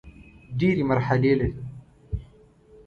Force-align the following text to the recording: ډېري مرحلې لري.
ډېري 0.59 0.83
مرحلې 0.89 1.33
لري. 1.39 1.49